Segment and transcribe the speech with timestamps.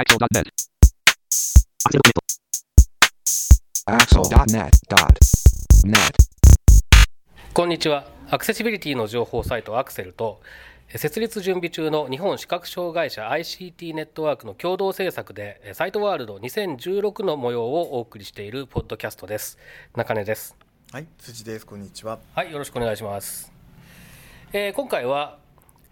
[0.00, 0.48] Axel.net.
[3.84, 4.72] Axel.net.net.
[7.52, 10.40] こんにちはアクセシビリティの情報サイトアクセルと
[10.88, 19.58] え設立準備中の日本視覚障害者 ICT ネットワークの共同制作でえサイトワールド2016の模様をお送りしているポッドキャストです
[19.94, 20.56] 中根です
[20.92, 21.66] はい、辻です。
[21.66, 22.18] こんにちは。
[22.34, 23.52] はいよろしくお願いします、
[24.54, 25.36] えー今回は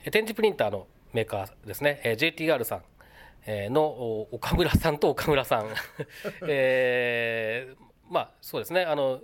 [0.03, 2.85] え展示プリンターのメーカーですね、えー JTR さんえー
[3.71, 5.69] のお岡村さんと岡村さん。
[6.49, 7.77] えー
[8.11, 8.83] まあそうですね。
[8.85, 9.21] あの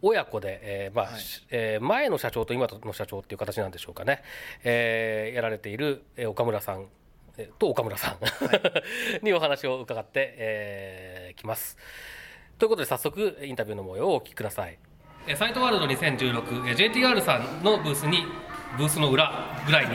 [0.00, 1.20] 親子で、えーまあはい。
[1.20, 4.22] しえー前の社長と今の社長っていう形なんでしょうかね、
[4.64, 6.86] えーやられている、えー岡村さん
[7.36, 8.18] えーと岡村さん、
[9.24, 11.76] にお話を伺って、えーきます。
[12.58, 14.78] ということで早速インタビューの模様をお聞きください。
[15.26, 18.24] えーサイトワールド2016、えー JTR さんのブースに
[18.76, 19.32] ブースの裏
[19.66, 19.94] ぐらいに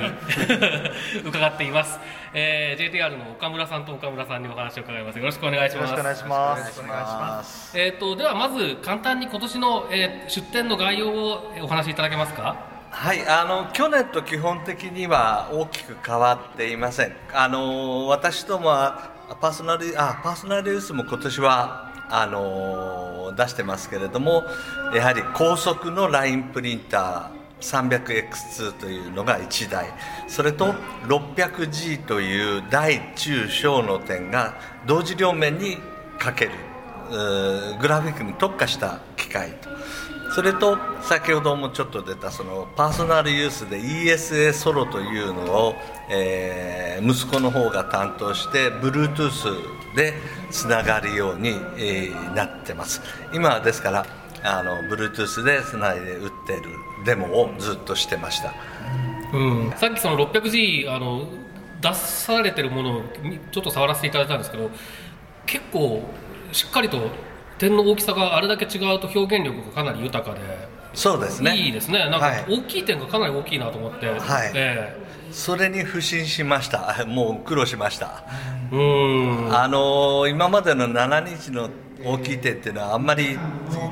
[1.26, 2.00] 伺っています、
[2.34, 5.20] えー JTR の岡村さんと岡村さんにお話を伺います。
[5.20, 5.92] よろしくお願いします。
[5.92, 7.78] よろしくお願いします。
[7.80, 12.56] えー、とではまず簡単に今年の、えー出展の概要をえーお話しいただけますか？
[12.90, 17.16] はい、あの去年と基本的には大きく変わっていません。
[17.34, 19.10] あの私どもは
[19.42, 24.44] パーソナルあパーソナルユースも今年はあの出してますけれども、
[24.94, 29.88] やはり高速のラインプリンター 300X2 というのが1台。
[30.28, 30.74] それと
[31.08, 35.78] 600G という大中小の点が同時両面に
[36.20, 36.52] かける
[37.80, 39.70] グラフィックに特化した機械と。
[40.36, 45.76] それと先ほどもちょっと出たそのパーソナルユースで ESA ソロというのを、
[46.10, 50.14] えー息子の方が担当して Bluetooth で
[50.52, 53.02] つながるように、えーなってます。
[53.34, 54.06] 今はですから
[54.44, 56.62] あの Bluetooth でつないで打ってる
[57.06, 58.54] デモをずっとしてました。
[59.34, 61.28] うん、さっきその 600G あの
[61.82, 64.70] 出されてるものをみちょっと触らせていただいたんですけど
[65.46, 66.04] 結構
[66.52, 67.10] しっかりと
[67.58, 70.40] 点の大きさがあれだけ違うと表現力がかなり豊かで
[70.94, 71.56] そうですね。
[71.58, 72.00] いいですね。
[72.10, 72.46] なんかはい。
[72.48, 74.52] 大きい点がかなり大きいなと思って、はい。
[74.54, 74.96] え
[75.32, 77.04] それに不信しました。
[77.10, 78.24] もう苦労しました
[79.52, 81.70] あの今までの7日の
[82.04, 83.38] 大きい点っていうのはあんまり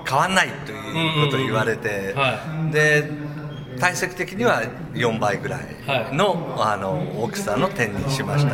[0.08, 3.32] 変わんないということを言われて、うんうんうんはで
[3.80, 4.62] 体積的には
[4.94, 5.62] 4倍ぐらい
[6.14, 8.54] の,、あの大きさの点にしました、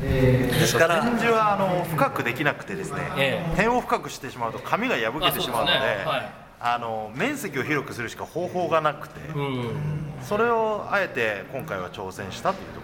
[0.00, 3.56] ですから展示はあの深くできなくてですね、ええ。
[3.56, 6.04] 点を深くしてしまうと紙が破けてしまうので、あそうですね。
[6.04, 6.30] はい。
[6.60, 9.70] あの面積を広くするしか方法がなくて、うん
[10.22, 12.83] それをあえて今回は挑戦したというとこ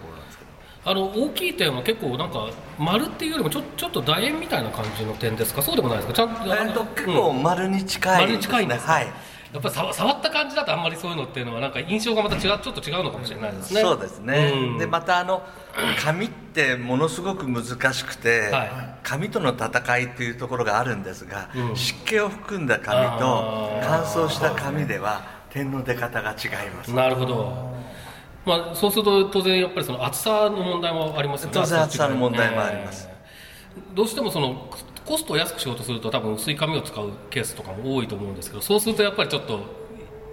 [0.83, 2.49] あの大きい点は結構なんか
[2.79, 5.61] 丸っていうよりもちょちょっと楕円みたいな感じの点ですか？
[5.61, 6.13] そうでもないですか？
[6.13, 9.07] ちゃんとえっと結構丸に近い丸に近いんですか、はい。
[9.53, 13.81] やっぱり触触った感じだとあんまりそういうのっていうのはなんか印象がまた違うちょっと違うのかもしれないですね。
[13.81, 14.77] そうですね、うん。
[14.79, 15.43] でまたあの
[16.03, 18.69] 紙ってものすごく難しくて、はい。
[19.03, 21.75] 紙との戦いっていうところがあるんですが、うん。
[21.75, 26.93] 湿気を含んだ紙と乾燥した紙では点の出方が違います。
[26.93, 27.73] なるほど、
[28.45, 33.07] まあ、そうすると当然やっぱりその厚さの問題もありますよね当然厚さの問題もあります。
[33.07, 33.21] えー
[33.95, 34.69] どうしてもその
[35.05, 39.61] コストを安くしようとすると多分薄い紙を使うケースとかも多いと思うんですけどそうするとやっぱりちょっと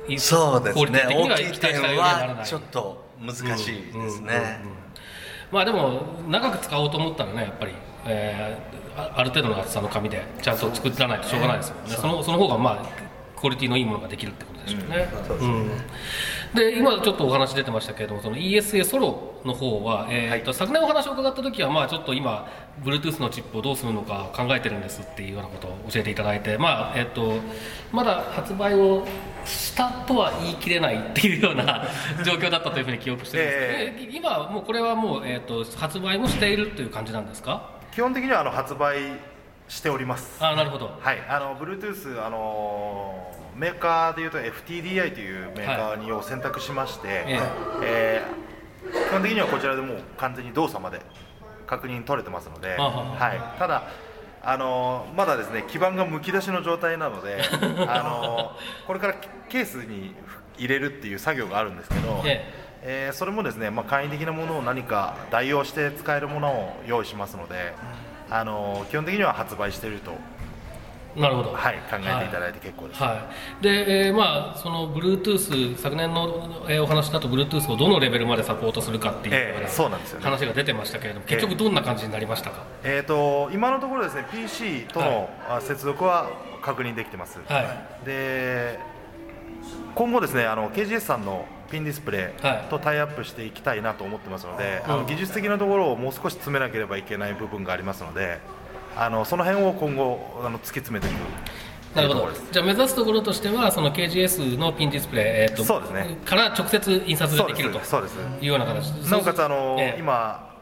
[0.09, 1.07] いそうですね。
[1.09, 4.13] 大きい点はちょっと難しいですね、うんうんうん。
[4.13, 4.19] うん
[5.53, 7.73] まあでも長く使おうと思ったらねやっぱり、
[8.07, 11.91] えーあある程度の厚さの紙でちゃんと作らないとしょうがないですもんね。
[11.91, 12.85] そのその方がまあ
[13.41, 15.09] クオリティのいいものができるってことでしょうね、
[15.41, 15.69] うん。
[15.69, 15.75] で
[16.55, 22.49] 今ちょっとお話出てましたけれどもその ESA ソロの方は、えーと昨年お話を伺った時はまあちょっと今
[22.83, 27.35] Bluetooth のチップをどうするのか考えてるんですっていうようなことを教えていただいてまあえっ、と
[27.93, 29.07] まだ発売を
[29.45, 31.87] したとは言い切れないっていうような
[32.25, 34.17] 状況だったというふうに記憶してるんですけど、ええ。
[34.17, 37.71] 今はもうこれはもう、えー、と発売もしているという感じなんですか？
[37.93, 38.99] 基本的にはあの発売
[39.69, 40.43] しております。
[40.45, 40.99] あなるほど。
[41.01, 47.41] はい、あの Bluetooth あのメーカーでいうと FTDI というメーカーにを選択しまして、え
[47.83, 48.23] え。
[48.45, 48.49] ー
[49.09, 51.01] 基本的にはこちらでもう完全に動作まで
[51.67, 53.89] 確認取れてますので、はい、ただ
[54.41, 57.43] あのまだですね基板がむき出しの状態なので
[57.89, 58.53] あの
[58.87, 59.15] これから
[59.49, 60.15] ケースに
[60.57, 62.45] 入れるっていう作業があるんですけど、え
[62.83, 63.11] え。
[63.11, 67.75] ーそれもですね、まあ、簡易的なものを何か代用して使えるものを用意しますので、
[68.31, 70.13] あの基本的には発売していると、
[71.19, 71.53] なるほど。
[71.53, 73.03] はい、考えていただいて結構です。
[73.03, 73.29] は
[73.61, 80.25] い、で、えーまあその Bluetooth 昨年の、えーお話だと Bluetooth をどのレベルまでサポートするかっていうええなそうなんですよね。
[80.25, 86.31] 話が出てましたけれども、結局どんな感じになりましたか、えー、と今のところですね PC とのあ接続は
[86.63, 87.61] 確認できてます、は
[88.03, 88.07] い。
[88.07, 88.79] で
[89.95, 92.65] 今後ですねあの KGS さんのピンディスプレはい。
[92.67, 95.03] イとタイアップしていきたいなと思ってますので、あうん。
[95.03, 98.39] の技術的なところをもう少し詰めなければいけない部分がありますので
[98.97, 101.21] あのその辺を今後あの突き詰めていく。
[101.95, 102.29] なるほど。
[102.53, 106.19] じゃあ目指すところとしてはその KGS のピンディスプレイ、えーとそうですね。
[106.25, 107.83] から直接印刷ができるとい
[108.43, 109.99] うような形なおかつあの、ええ。
[109.99, 110.55] 今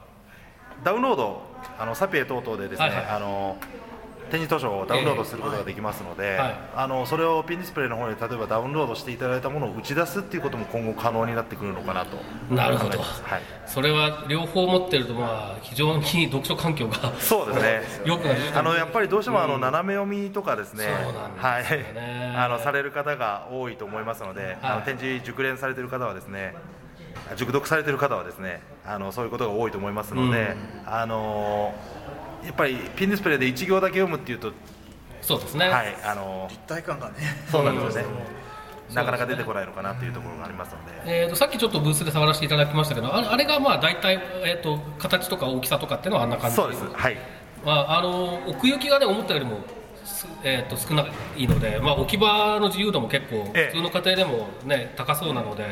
[0.85, 1.43] ダウンロード
[1.79, 3.07] あのサピエ等々でですね、はいはい。
[3.07, 3.57] あの
[4.31, 6.57] 展示図書をダウンロードすることができますので、はい。
[6.75, 12.17] あのそれをピンディスプレイの方に例えばダウンロードしていただいたものを打ち出すっていうことも今後可能になってくるのかなと。
[12.55, 12.99] なるほど。
[12.99, 13.05] は
[13.39, 17.83] い、それは両方持ってるとまあ非常に読書環境がそうですね。
[18.05, 18.41] よくなる。
[18.55, 21.65] あのやっぱりどうしてもあの斜め読みとかですね、そうなんはい。
[22.37, 24.79] あのされる方が多いと思いますので、あはい。
[24.79, 26.55] の展示熟練されている方はですね
[27.37, 30.57] 熟読されている方はですねあのそういうことが多いと思いますので、
[30.87, 31.75] あの
[32.47, 34.53] やっぱりピンディスプレイで1行だけ読むっていうと、
[35.21, 37.15] そうですね、はいあの立体感がね。
[37.51, 38.09] そうなんですよね、
[38.89, 38.93] う。
[38.93, 41.23] んなかなか出てこないのかなっていうところがありますので。
[41.23, 46.57] えー、とさっきちょっとブースで触らせていただきましたけどあれあれがまあ大体、えー、と形とか大きさとかっていうのはあんな感じ？
[46.57, 47.17] そうです、はい、
[47.65, 49.59] まあ、あの奥行きがね思ったよりも
[50.05, 51.07] す、えー、と少な
[51.37, 53.71] いので、まあ、置き場の自由度も結構ええ。
[53.73, 55.65] 普通の家庭でも、ね、高そうなので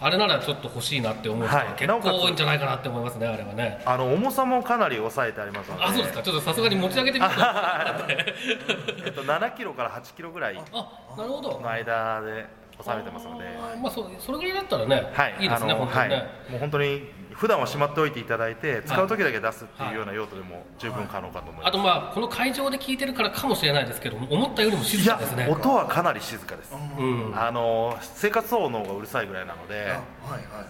[0.00, 1.74] あれならちょっと欲しいなって思う人ははい。
[1.74, 3.82] 結構多いんじゃないかなって思いますね、あれはね。
[3.86, 6.22] あの重さもかなり抑えてありますので、あそうですか。
[6.22, 7.40] ちょっとさすがに持ち上げてみると
[9.06, 11.60] えっと、7キロから8キロぐらいあなるほど。
[11.60, 12.46] の間で
[12.82, 13.44] 収めてますので。
[13.82, 16.14] まあ、そそれぐらいだったらね、はい、いいですね、本当にね。
[16.16, 17.02] はい、もう本当に
[17.32, 21.68] 普段はしまっておいていただいて、使う時だけ出すっていうような用途でも十分可能かと思います。
[21.68, 25.46] あとまあこの会場で聞いてるからかもしれないですけど思ったよりも静かですね。
[25.50, 26.74] 音はかなり静かです。
[26.98, 27.32] うん。
[27.38, 30.00] あの生活音の方がうるさいぐらいなので、はいはい。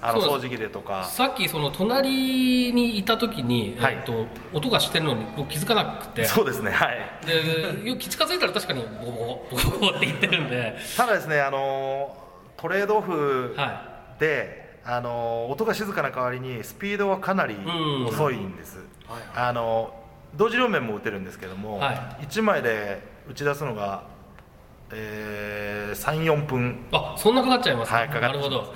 [0.03, 3.95] あの掃除機でとか、さっきその隣にいた時に、はい。
[3.95, 6.25] えっと音がしてるのに僕気づかなくて。
[6.25, 6.99] そうですね、はい。
[7.25, 9.19] でよく近づいたら確かにボコボ
[9.51, 11.96] コボコボコって言ってるんで、ただですね、あの
[12.57, 18.07] トレードオフはで、あの音が静かな代わりにスピードはかなりうん。
[18.07, 18.79] 遅いんです。
[19.07, 20.03] はいあの
[20.35, 24.05] 同時両面も打てるんですけども、は1枚で打ち出すのが、
[24.93, 26.87] えー、34分。
[26.93, 28.75] い、あそんなかかっちゃいますか、はいかかなるほど。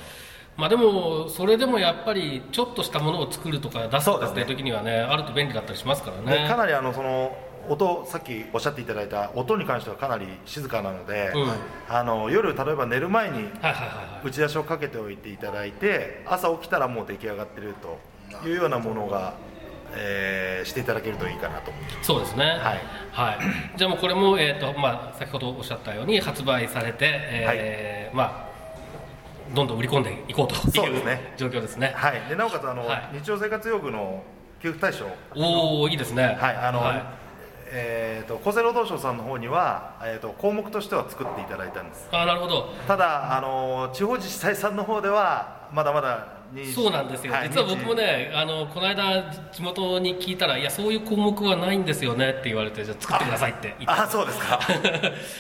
[0.57, 6.43] まあでもそれでもやっぱりちょっとしたものを作るとか出すとかっていう時にはねあると便利だったりしますからね。
[6.43, 7.37] でかなりあのその
[7.69, 11.59] 音さっきおっしゃっていただいた音に関してはかなり静かなので、うんはい
[11.89, 14.29] あの夜例えば寝る前にはいはいはい。
[14.29, 19.35] 打ち出しをかけておいていただいて朝起きたらもう出来上がってるというようなものが、
[19.95, 21.73] えーしていただけるといいかなと
[22.03, 22.45] そうですね。
[22.45, 22.81] はい
[23.11, 23.39] はい。
[23.77, 28.51] じゃあもうこれもえっ、とまあ先ほどおっしゃったように発売されて、えーまあ
[29.55, 31.93] どんどん売り込んでいこうというそうですね状況ですね。
[31.97, 34.23] はい、でなおかつあの、はい日常生活用具の
[34.63, 36.37] 給付対象おおいいですね。
[36.41, 37.03] はいあの、はい
[37.73, 42.09] えー、と厚生労働省さんの方には、えー、と項目としては作っていただいたんです。
[42.13, 42.73] あなるほど。
[42.87, 54.59] ただあの地方自治体さんの方ではまだまだにそうなんですよ、はい実は僕もねあのこの間地元に聞いたらいやそういう項目はないんですよねって言われてじゃあ作ってくださいって言ってあそうですか。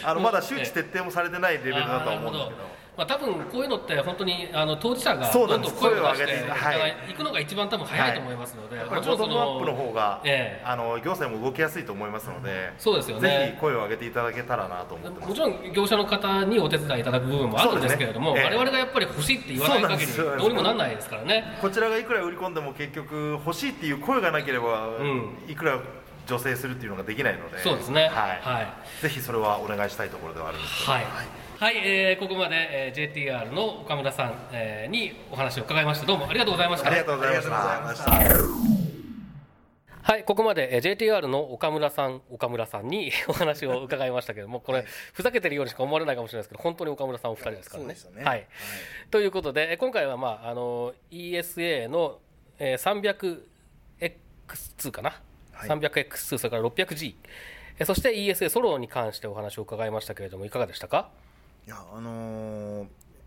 [0.04, 7.20] あのまだ周知徹底もされてないレベルだとは思うんですけどまあ、多分こういうのって本当にあの当事者がそどんどん声を出して声を上げていく。
[7.24, 10.62] のが一番多分早いと思いますので、やっぱりボトムアップの方が、ええ。
[10.64, 13.28] あの行政も動きやすいと思いますので、そうですよね。
[13.28, 15.28] ぜひ声を上げていただけたらなと思ってます。
[15.28, 21.58] もちろん業者の方にお手伝いいただく部分もあるんですけれども、ねええ我々がやっぱり欲しいって言わない限りどうにもなんないですからね。
[21.60, 25.38] こちらがいくら売り込んでも結局欲しいっていう声がなければ、ん。
[25.48, 25.80] いくら
[26.26, 27.58] 助成するっていうのができないので。
[27.58, 28.02] そうですね。
[28.02, 28.10] はい。
[28.42, 29.02] はい。
[29.02, 30.92] ぜひそれはお願いしたいところではあるんですけど。
[30.92, 31.04] はい、
[31.60, 32.56] はいえーここまで、
[32.88, 36.06] えー JTR の岡村さん、えーにお話を伺いました。
[36.06, 36.86] どうもありがとうございました。
[36.88, 37.48] ありがとうございまし
[38.02, 38.10] た。
[40.02, 47.94] はい、ここまでえー JTR の岡村さん、岡村さんに お話を伺いましたけども、これ、ふざけてるようにしか思われないかもしれないですけど、本当に岡村さんお二人ですからね。
[47.94, 48.24] そうですよね。
[48.24, 48.46] はい、
[49.10, 52.20] ということで、えー今回は、まあ、あの ESA の、
[52.58, 53.42] えー
[54.48, 55.20] 300X2 かな、
[55.52, 55.68] はい。
[55.68, 57.14] 300X2、それから 600G、
[57.78, 61.10] えーそして ESA ソロに関してお話を伺いましたけれども、いかがでしたか？
[61.70, 62.86] いやあのー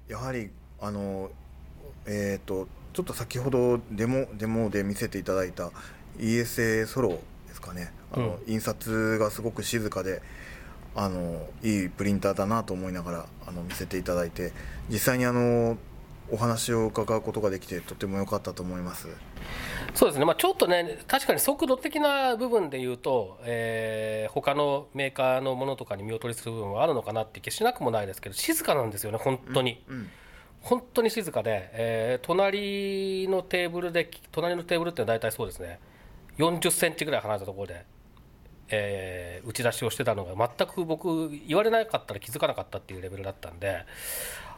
[0.10, 0.50] やはり
[0.82, 1.32] あのー
[2.34, 5.72] えっ、とちょっと先ほどデモデモで見せていただいた
[6.20, 7.94] ESA ソロですかね。
[8.12, 10.22] あの、印刷がすごく静かで
[10.94, 14.52] あのいいプリンターだなと思いながらあの見せていただいて
[14.90, 15.78] 実際にあの
[16.32, 19.08] お話を伺うことができてとても良かったと思います。
[19.94, 29.84] そうですね、まあ、ちょっとね、確かに速度的な部分で言うと、えー他のメーカーのものとかに見劣りする部分はあるのかなって気しなくもないですけど、静かなんですよね、本当に。
[29.88, 30.10] うん
[30.62, 35.80] 本当に静かで、えー隣のテーブルで、隣のテーブルって大体そうですね、
[36.38, 37.86] 40センチぐらい離れたところで、
[38.70, 43.84] えー打ち出しをしてたのが、全く僕、言われなかったら気づかなかったっていうレベルだったんで、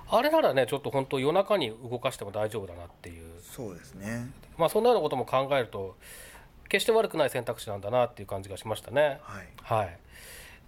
[0.09, 3.41] あれならねちょっと本当夜中に動かしても大丈夫だなっていう。
[3.41, 4.29] そうですね。
[4.57, 5.95] まあそんなようなことも考えると
[6.69, 9.19] 決して悪くない選択肢なんだなっていう感じがしましたね。
[9.24, 9.47] はい。
[9.62, 9.97] はい、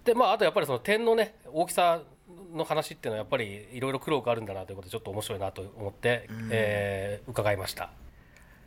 [0.04, 2.02] でまああとやっぱりその点のね大きさ
[2.54, 6.48] の話っていうのはやっぱりいろいろ苦労があるんだなということでちょっと面白いなと思って、うん。
[6.50, 7.90] えー伺いました。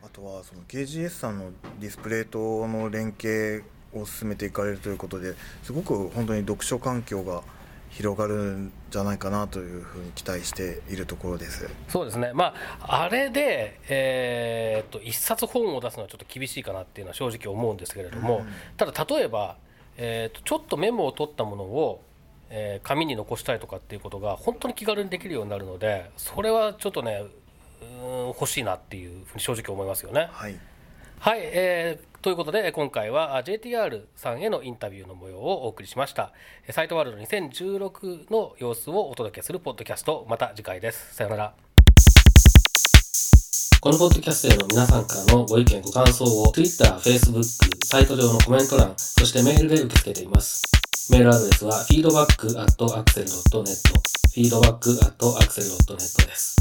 [0.03, 3.63] あとはその KGS さんのディスプレイとの連携
[3.93, 7.43] を進めていかれるということですごく本当に読書環境が
[7.91, 11.69] 広がるんじゃないかなというふうに期待しているところです。
[11.87, 18.45] そうですね、まあ、あれで、えーっと一冊本を出すのはちょっと厳しいかなっていうのは正直思うんですけれども、うん
[18.77, 19.57] ただ例えば、
[19.97, 22.01] えーっとちょっとメモを取ったものを、
[22.49, 27.25] えー紙に残したりとかっていうことが本当に気軽にできるようになるのでそれはちょっとね
[27.81, 30.29] うーん欲しいなっていうふうに正直思いますよね。
[30.31, 30.55] はい、
[31.19, 36.31] はい、えーということで今回は JTR さんへのインタビューの模様をお送りしました。
[36.69, 40.27] サイトワールド2016の様子をお届けするポッドキャスト。
[40.29, 41.15] また次回です。
[41.15, 41.53] さよなら。
[43.79, 47.41] このポッドキャストへの皆さんからのご意見ご感想を Twitter、Facebook、
[47.85, 50.61] サイト上のコメント欄そしてメールで受け付けています。
[51.09, 53.65] メールアドレスは feedback.axel.net
[54.35, 56.55] feedback.axel.net です。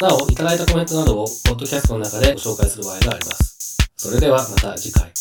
[0.00, 3.63] なお、いただいたコメントなどを、ポッドキャストの中でご紹介する場合があります。
[3.96, 5.12] それではまた次回。